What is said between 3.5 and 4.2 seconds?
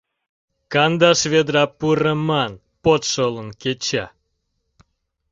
кеча.